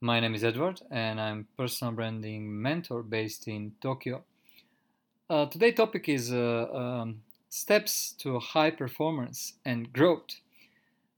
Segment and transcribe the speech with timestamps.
[0.00, 4.24] My name is Edward, and I'm personal branding mentor based in Tokyo.
[5.28, 7.20] Uh, topic is uh, um,
[7.50, 10.40] steps to high performance and growth.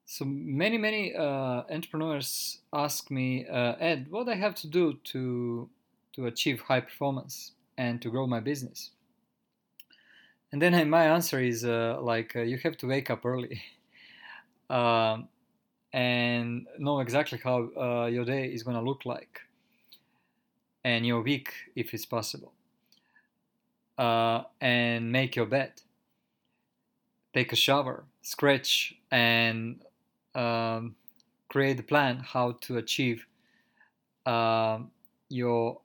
[0.05, 5.69] So many many uh, entrepreneurs ask me, uh, Ed, what I have to do to
[6.15, 8.91] to achieve high performance and to grow my business.
[10.51, 13.63] And then my answer is uh, like uh, you have to wake up early.
[14.71, 15.29] Um,
[15.93, 19.41] and know exactly how uh, your day is going to look like
[20.85, 22.53] and your week if it's possible.
[23.99, 25.73] Uh, and make your bed.
[27.35, 29.83] Take a shower scratch and
[30.35, 30.97] um,
[31.49, 33.27] create a plan how to achieve
[34.27, 34.79] uh,
[35.29, 35.81] your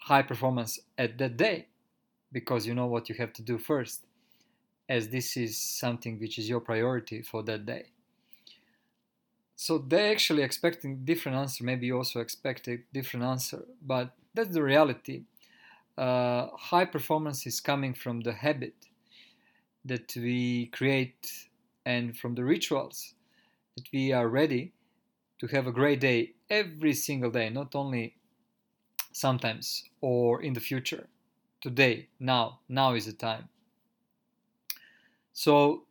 [0.00, 1.68] high performance at that day.
[2.32, 4.06] Because you know what you have to do first
[4.88, 7.93] as this is something which is your priority for that day
[9.56, 14.52] so they actually expecting different answer maybe you also expect a different answer but that's
[14.52, 15.22] the reality.
[15.96, 18.74] Uh, high performance is coming from the habit
[19.84, 21.48] that we create
[21.86, 23.14] and from the rituals
[23.76, 24.72] that we are ready
[25.38, 28.16] to have a great day every single day not only
[29.12, 31.06] sometimes or in the future.
[31.60, 33.48] Today now now is the time.
[35.32, 35.84] So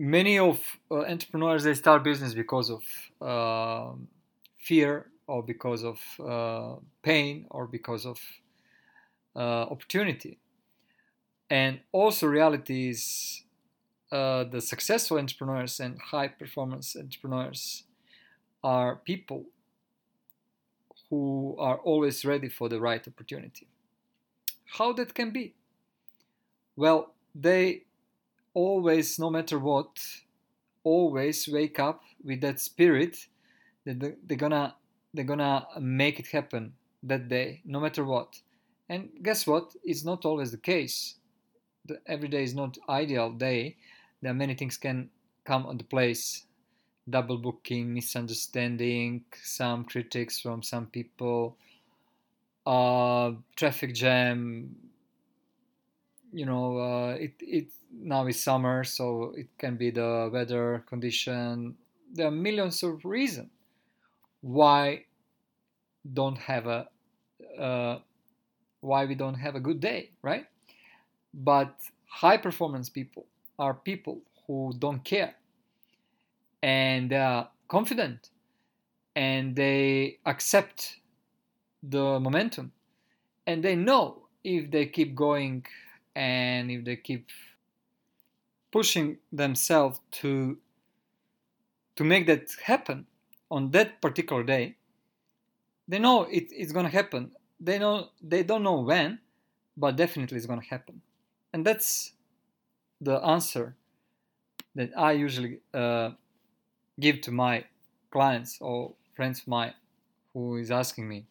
[0.00, 0.58] many of
[0.90, 2.82] uh, entrepreneurs they start business because of
[3.20, 3.92] uh,
[4.56, 8.18] fear or because of uh, pain or because of
[9.36, 10.38] uh, opportunity.
[11.50, 13.42] And also reality is
[14.10, 17.84] uh, the successful entrepreneurs and high performance entrepreneurs
[18.64, 19.44] are people
[21.10, 23.68] who are always ready for the right opportunity.
[24.78, 25.54] How that can be?
[26.74, 27.82] Well they
[28.54, 29.98] always, no matter what,
[30.84, 33.26] always wake up with that spirit
[33.84, 34.74] that they're gonna
[35.12, 38.40] they're gonna make it happen that day, no matter what.
[38.88, 39.74] And guess what?
[39.84, 41.14] It's not always the case.
[41.86, 43.76] The, every day is not ideal day.
[44.20, 45.10] There are many things can
[45.44, 46.44] come on the place.
[47.08, 51.56] Double booking, misunderstanding, some critics from some people,
[52.66, 54.76] uh, traffic jam,
[56.32, 61.76] you know uh, it it now is summer so it can be the weather condition.
[62.12, 63.50] There are millions of reasons
[64.40, 65.04] why
[66.12, 66.88] don't have a
[67.58, 67.98] uh,
[68.80, 70.46] why we don't have a good day right?
[71.32, 71.74] But
[72.06, 73.26] high performance people
[73.58, 75.34] are people who don't care.
[76.62, 78.30] And they are confident.
[79.14, 80.96] And they accept
[81.82, 82.72] the momentum.
[83.46, 85.66] And they know if they keep going
[86.14, 87.28] and if they keep
[88.72, 90.58] pushing themselves to
[91.96, 93.06] to make that happen
[93.50, 94.76] on that particular day
[95.88, 97.32] they know it, it's going to happen.
[97.58, 99.18] They know they don't know when
[99.76, 101.02] but definitely it's going to happen.
[101.52, 102.12] And that's
[103.00, 103.74] the answer
[104.74, 106.10] that i usually uh,
[107.00, 107.64] give to my
[108.10, 109.72] clients or friends of mine
[110.34, 111.24] who is asking me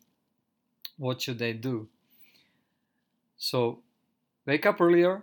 [0.97, 1.87] what should they do?
[3.37, 3.79] So
[4.49, 5.21] Wake up earlier,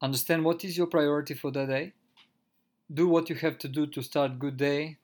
[0.00, 1.92] understand what is your priority for the day,
[2.94, 4.98] do what you have to do to start good day,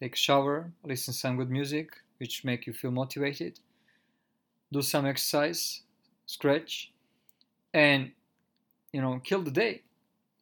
[0.00, 3.60] take shower, listen some good music which make you feel motivated,
[4.72, 5.82] do some exercise,
[6.26, 6.90] stretch,
[7.72, 8.10] and
[8.92, 9.82] you know, kill the day.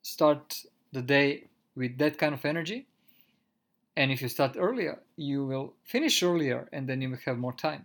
[0.01, 1.45] Start the day
[1.77, 2.87] with that kind of energy.
[3.99, 7.53] And if you start earlier, you will finish earlier and then you will have more
[7.53, 7.85] time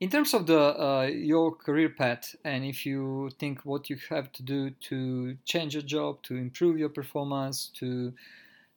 [0.00, 4.32] in terms of the uh, your career path and if you think what you have
[4.32, 8.12] to do to change your job to improve your performance to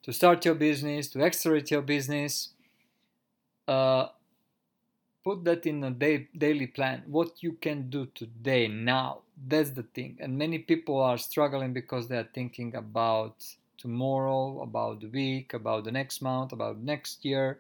[0.03, 2.50] to start your business to accelerate your business
[3.67, 4.07] uh,
[5.23, 7.03] put that in a day, daily plan.
[7.07, 10.17] What you can do today now that's the thing.
[10.19, 13.43] And many people are struggling because they are thinking about
[13.78, 17.59] tomorrow about the week about the next month about next year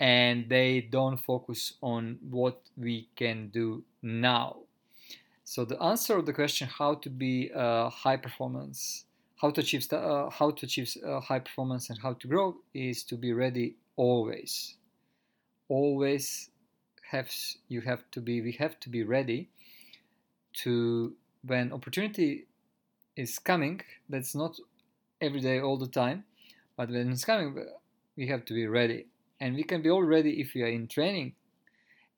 [0.00, 4.56] and they don't focus on what we can do now.
[5.44, 9.04] So the answer of the question how to be uh, high performance,
[9.36, 13.04] how to achieve uh, how to achieve uh, high performance and how to grow is
[13.04, 14.76] to be ready always.
[15.68, 16.50] Always
[17.10, 17.30] have
[17.68, 19.50] you have to be we have to be ready
[20.62, 21.12] to
[21.44, 22.46] when opportunity
[23.16, 23.82] is coming.
[24.08, 24.56] That's not
[25.20, 26.24] every day all the time,
[26.76, 27.66] but when it's coming,
[28.16, 29.09] we have to be ready
[29.40, 31.32] and we can be all ready if we are in training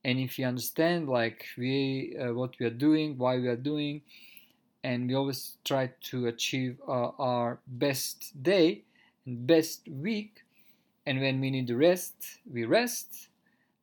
[0.04, 4.02] and if we understand like we uh, what we are doing why we are doing
[4.84, 8.82] and we always try to achieve uh, our best day
[9.26, 10.44] and best week.
[11.06, 12.14] And when we need to rest,
[12.50, 13.28] we rest,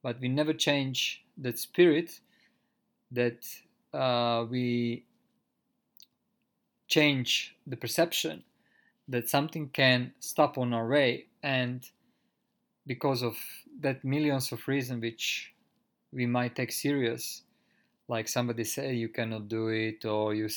[0.04, 2.20] but we never change that spirit
[3.12, 3.46] that
[3.94, 5.04] uh, we
[6.88, 8.44] change the perception
[9.08, 11.26] that something can stop on our way.
[11.44, 11.90] And
[12.90, 13.38] because of
[13.82, 15.54] that millions of reasons which
[16.12, 17.44] we might take serious.
[18.08, 20.50] Like somebody say you cannot do it or you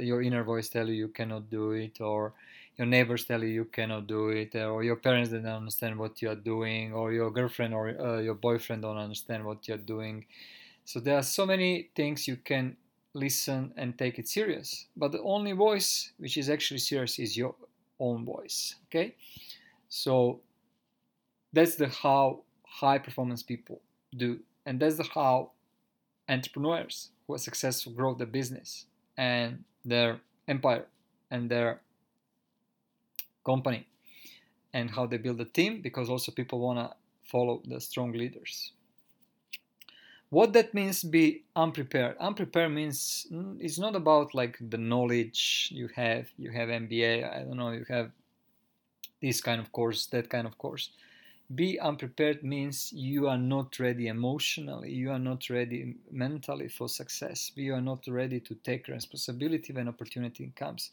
[0.00, 2.34] your inner voice tell you you cannot do it or
[2.76, 6.28] your neighbors tell you you cannot do it or your parents don't understand what you
[6.28, 10.26] are doing or your girlfriend or uh, your boyfriend don't understand what you're doing.
[10.84, 12.76] So there are so many things you can
[13.14, 17.54] listen and take it serious but the only voice which is actually serious is your
[17.98, 19.14] own voice okay?
[19.88, 20.40] So
[21.56, 23.80] that's the how high performance people
[24.16, 25.50] do and that's the how
[26.28, 28.86] entrepreneurs who are successful grow their business
[29.16, 30.86] and their empire
[31.30, 31.80] and their
[33.44, 33.86] company
[34.74, 36.94] and how they build a team because also people want to
[37.24, 38.72] follow the strong leaders.
[40.28, 42.16] What that means be unprepared.
[42.18, 46.26] Unprepared means mm, it's not about like the knowledge you have.
[46.36, 48.10] You have mba i don't know you have
[49.22, 50.90] this kind of course that kind of course
[51.54, 57.52] be unprepared means you are not ready emotionally you are not ready mentally for success
[57.54, 60.90] you are not ready to take responsibility when opportunity comes.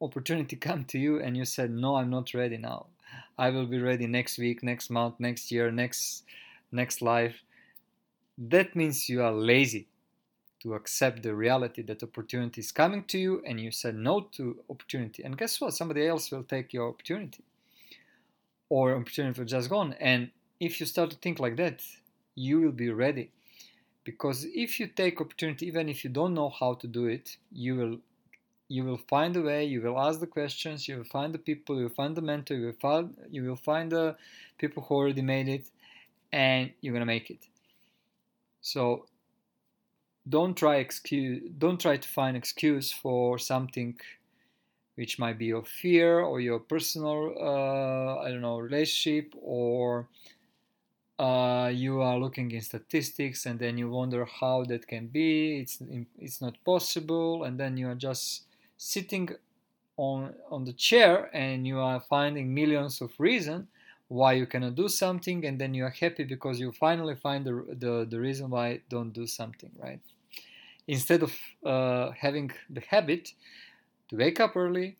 [0.00, 2.86] Opportunity come to you and you said no i'm not ready now.
[3.38, 6.24] I will be ready next week next month next year next
[6.72, 7.36] next life.
[8.36, 9.86] That means you are lazy
[10.60, 14.58] to accept the reality that opportunity is coming to you and you said no to
[14.70, 15.22] opportunity.
[15.22, 15.74] And guess what?
[15.74, 17.44] Somebody else will take your opportunity
[18.72, 19.94] or opportunity for just gone.
[20.00, 21.84] And if you start to think like that,
[22.34, 23.30] you will be ready.
[24.02, 27.74] Because if you take opportunity, even if you don't know how to do it, you
[27.76, 27.98] will
[28.68, 29.66] you will find a way.
[29.66, 30.88] You will ask the questions.
[30.88, 31.76] You will find the people.
[31.76, 32.54] You will find the mentor.
[32.54, 34.16] You will find you will find the
[34.56, 35.66] people who already made it,
[36.32, 37.42] and you're gonna make it.
[38.62, 39.04] So
[40.26, 41.42] don't try excuse.
[41.58, 44.00] Don't try to find excuse for something
[44.94, 50.08] which might be your fear or your personal, uh, I don't know, relationship, or
[51.18, 55.60] uh, you are looking in statistics and then you wonder how that can be.
[55.60, 55.82] It's
[56.18, 58.44] it's not possible, and then you are just
[58.76, 59.28] sitting
[59.96, 63.66] on on the chair and you are finding millions of reasons
[64.08, 67.64] why you cannot do something, and then you are happy because you finally find the
[67.78, 70.00] the, the reason why don't do something, right?
[70.86, 71.32] Instead of
[71.64, 73.32] uh, having the habit
[74.12, 74.96] to wake up early,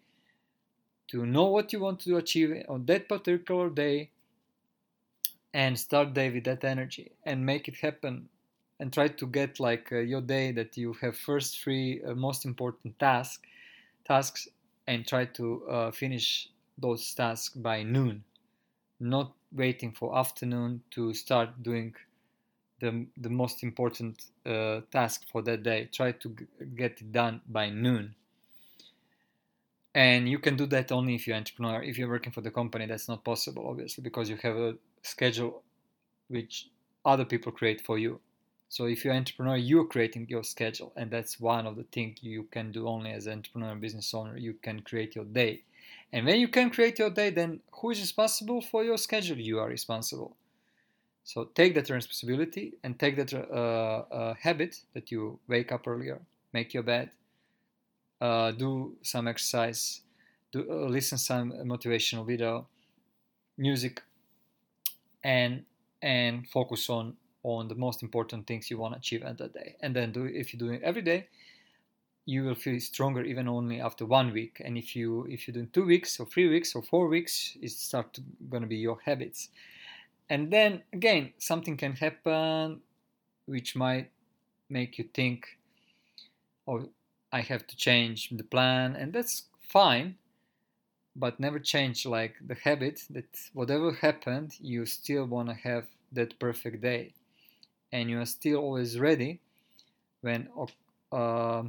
[1.06, 4.08] to know what you want to achieve on that particular day,
[5.52, 8.26] and start day with that energy and make it happen
[8.80, 12.46] and try to get like uh, your day that you have first three uh, most
[12.46, 13.44] important task
[14.06, 14.48] tasks
[14.86, 16.48] and try to uh, finish
[16.78, 18.24] those tasks by noon.
[18.98, 21.94] Not waiting for afternoon to start doing
[22.80, 25.88] the, the most important uh, task for that day.
[25.92, 28.14] Try to g- get it done by noon
[29.94, 32.86] and you can do that only if you're entrepreneur if you're working for the company
[32.86, 35.62] that's not possible obviously because you have a schedule
[36.28, 36.68] which
[37.04, 38.20] other people create for you.
[38.68, 42.44] So if you're entrepreneur you're creating your schedule and that's one of the things you
[42.44, 45.62] can do only as an entrepreneur and business owner you can create your day.
[46.12, 49.36] And when you can create your day then who is responsible for your schedule?
[49.36, 50.36] You are responsible.
[51.24, 56.20] So take that responsibility and take that uh, uh, habit that you wake up earlier
[56.52, 57.10] make your bed
[58.22, 60.02] uh, do some exercise,
[60.52, 62.68] do uh, listen some motivational video,
[63.58, 64.00] music,
[65.24, 65.64] and
[66.02, 69.74] and focus on on the most important things you want to achieve at that day.
[69.82, 71.26] And then do if you do it every day,
[72.24, 74.62] you will feel stronger even only after one week.
[74.64, 77.72] And if you if you do two weeks or three weeks or four weeks, it
[77.72, 79.48] start to, gonna be your habits.
[80.30, 82.82] And then again, something can happen
[83.46, 84.10] which might
[84.68, 85.58] make you think,
[86.68, 86.88] oh,
[87.32, 90.16] I have to change the plan, and that's fine.
[91.14, 96.38] But never change like the habit that whatever happened, you still want to have that
[96.38, 97.12] perfect day,
[97.92, 99.40] and you are still always ready
[100.22, 100.48] when
[101.12, 101.62] uh,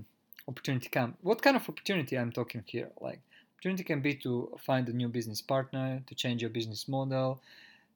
[0.48, 1.16] opportunity comes.
[1.22, 2.90] What kind of opportunity I'm talking here?
[3.02, 3.20] Like
[3.56, 7.42] opportunity can be to find a new business partner, to change your business model,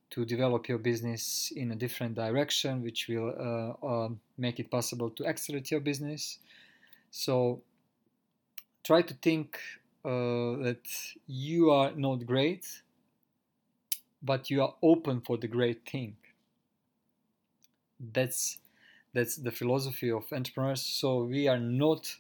[0.10, 5.10] to develop your business in a different direction, which will uh, uh, make it possible
[5.12, 6.40] to accelerate your business.
[7.12, 7.62] So
[8.84, 9.60] try to think
[10.06, 10.88] uh, that
[11.28, 12.66] you are not great,
[14.22, 16.16] but you are open for the great thing.
[18.00, 18.60] That's
[19.14, 20.82] that's the philosophy of entrepreneurs.
[20.82, 22.16] So we are not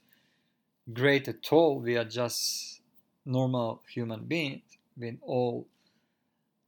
[0.91, 1.79] great at all.
[1.79, 2.81] We are just
[3.25, 4.63] normal human beings
[4.97, 5.67] with all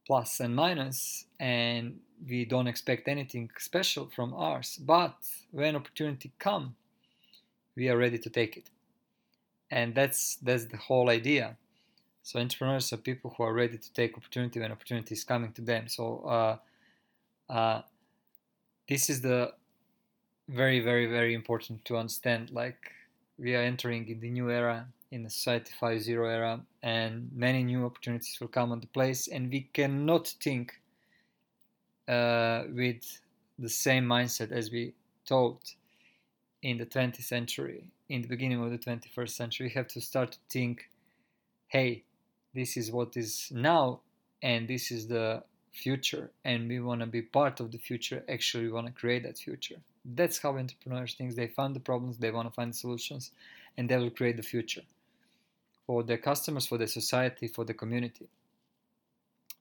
[0.06, 1.98] plus and minus and
[2.28, 5.14] we don't expect anything special from ours but
[5.50, 6.74] when opportunity come
[7.76, 8.70] we are ready to take it.
[9.70, 11.56] And that's that's the whole idea.
[12.22, 15.62] So entrepreneurs are people who are ready to take opportunity when opportunity is coming to
[15.62, 15.88] them.
[15.88, 16.56] So uh,
[17.52, 17.82] uh,
[18.88, 19.52] this is the
[20.48, 22.90] very very very important to understand like
[23.38, 27.84] we are entering in the new era in the society 5.0 era and many new
[27.84, 30.80] opportunities will come on the place and we cannot think
[32.08, 33.20] uh, with
[33.58, 34.92] the same mindset as we
[35.26, 35.74] thought
[36.62, 40.32] in the 20th century in the beginning of the 21st century we have to start
[40.32, 40.90] to think
[41.68, 42.02] hey
[42.54, 44.00] this is what is now
[44.42, 48.64] and this is the future and we want to be part of the future actually
[48.64, 49.76] we want to create that future.
[50.04, 51.34] That's how entrepreneurs think.
[51.34, 53.32] They find the problems they want to find solutions
[53.76, 54.82] and they will create the future
[55.86, 58.28] for their customers for the society for the community.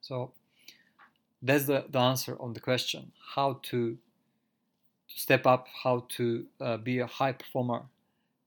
[0.01, 0.31] So
[1.41, 3.97] that's the, the answer on the question how to,
[5.09, 7.81] to step up how to uh, be a high performer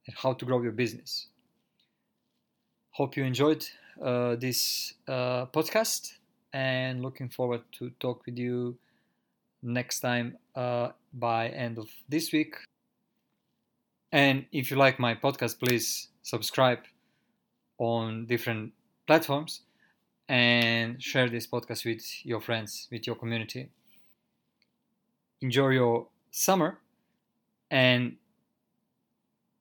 [0.06, 1.26] and how to grow your business
[2.92, 3.66] hope you enjoyed
[4.02, 6.12] uh, this uh, podcast
[6.52, 8.76] and looking forward to talk with you
[9.62, 12.56] next time uh, by end of this week.
[14.12, 16.80] And if you like my podcast, please subscribe
[17.78, 18.72] on different
[19.06, 19.62] platforms
[20.28, 23.70] and share this podcast with your friends, with your community.
[25.40, 26.78] Enjoy your summer
[27.70, 28.16] and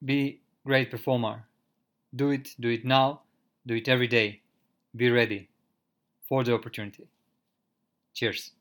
[0.04, 1.46] be great performer.
[2.16, 3.22] Do it, do it now,
[3.66, 4.42] do it every day.
[4.96, 5.50] Be ready
[6.28, 7.08] for the opportunity.
[8.13, 8.51] Cheers.